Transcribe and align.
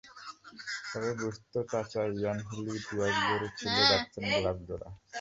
তবে 0.89 1.11
বুঝত 1.19 1.53
চাচা 1.71 2.01
ইয়ান 2.11 2.37
হিলি 2.47 2.73
ইতিহাস 2.79 3.15
গড়ে 3.27 3.47
খুলে 3.57 3.83
রাখছেন 3.91 4.23
গ্লাভস 4.31 4.61
জোড়া। 4.67 4.89